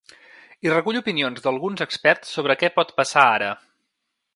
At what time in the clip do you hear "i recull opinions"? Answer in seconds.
0.67-1.45